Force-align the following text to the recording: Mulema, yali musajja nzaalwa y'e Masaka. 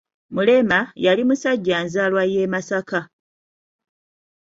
Mulema, 0.35 0.79
yali 1.05 1.21
musajja 1.29 1.77
nzaalwa 1.85 2.23
y'e 2.33 2.51
Masaka. 2.53 2.99